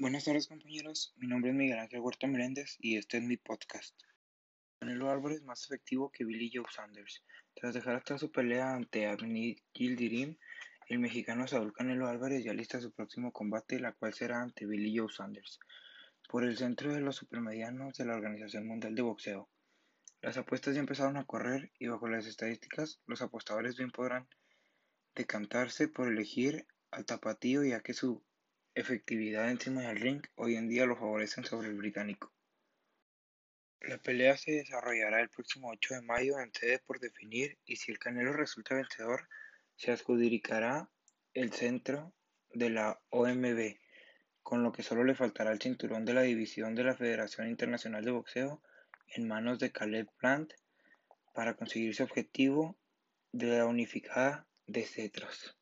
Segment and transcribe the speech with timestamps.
[0.00, 4.00] Buenas tardes compañeros, mi nombre es Miguel Ángel Huerta Meléndez y este es mi podcast.
[4.78, 7.24] Canelo Álvarez más efectivo que Billy Joe Sanders.
[7.52, 10.36] Tras dejar atrás su pelea ante Abney Gildirim,
[10.86, 14.96] el mexicano Saúl Canelo Álvarez ya lista su próximo combate, la cual será ante Billy
[14.96, 15.58] Joe Sanders,
[16.28, 19.48] por el centro de los supermedianos de la Organización Mundial de Boxeo.
[20.22, 24.28] Las apuestas ya empezaron a correr y bajo las estadísticas, los apostadores bien podrán
[25.16, 28.22] decantarse por elegir al tapatío ya que su
[28.78, 32.32] efectividad encima del ring hoy en día lo favorecen sobre el británico.
[33.80, 37.90] La pelea se desarrollará el próximo 8 de mayo en sede por definir y si
[37.90, 39.28] el Canelo resulta vencedor
[39.74, 40.88] se adjudicará
[41.34, 42.14] el centro
[42.52, 43.78] de la OMB,
[44.42, 48.04] con lo que solo le faltará el cinturón de la división de la Federación Internacional
[48.04, 48.62] de Boxeo
[49.08, 50.52] en manos de Caleb Plant
[51.34, 52.78] para conseguir su objetivo
[53.32, 55.56] de la unificada de cetros.